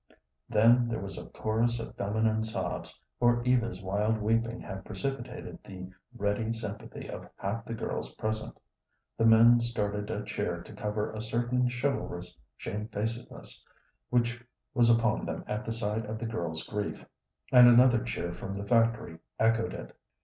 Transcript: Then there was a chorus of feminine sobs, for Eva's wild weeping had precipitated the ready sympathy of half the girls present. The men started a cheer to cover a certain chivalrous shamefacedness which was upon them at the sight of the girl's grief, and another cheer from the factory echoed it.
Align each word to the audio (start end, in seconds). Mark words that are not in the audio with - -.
Then 0.49 0.87
there 0.87 0.99
was 0.99 1.19
a 1.19 1.27
chorus 1.27 1.79
of 1.79 1.93
feminine 1.95 2.43
sobs, 2.43 2.99
for 3.19 3.43
Eva's 3.43 3.83
wild 3.83 4.17
weeping 4.17 4.59
had 4.59 4.83
precipitated 4.83 5.59
the 5.63 5.91
ready 6.17 6.53
sympathy 6.53 7.07
of 7.07 7.29
half 7.35 7.65
the 7.65 7.75
girls 7.75 8.15
present. 8.15 8.59
The 9.19 9.27
men 9.27 9.59
started 9.59 10.09
a 10.09 10.25
cheer 10.25 10.63
to 10.63 10.73
cover 10.73 11.11
a 11.13 11.21
certain 11.21 11.69
chivalrous 11.69 12.35
shamefacedness 12.57 13.63
which 14.09 14.43
was 14.73 14.89
upon 14.89 15.27
them 15.27 15.43
at 15.45 15.65
the 15.65 15.71
sight 15.71 16.07
of 16.07 16.17
the 16.17 16.25
girl's 16.25 16.63
grief, 16.63 17.05
and 17.51 17.67
another 17.67 18.03
cheer 18.03 18.33
from 18.33 18.57
the 18.57 18.65
factory 18.65 19.19
echoed 19.37 19.75
it. 19.75 19.95